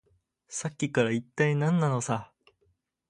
[0.47, 2.31] さっきから、いったい何なのさ。